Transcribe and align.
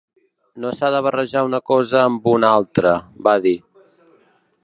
No 0.61 0.69
s’ha 0.77 0.89
de 0.95 1.01
barrejar 1.07 1.43
una 1.49 1.59
cosa 1.73 2.01
amb 2.05 2.27
una 2.33 2.51
altra, 2.61 2.97
va 3.29 3.37
dir. 3.47 3.55